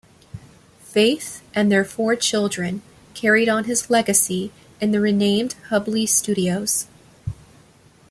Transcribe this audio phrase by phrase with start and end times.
[0.81, 2.81] Faith and their four children
[3.13, 6.87] carried on his legacy in the renamed Hubley Studios.